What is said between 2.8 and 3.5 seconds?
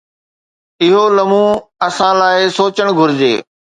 گهرجي.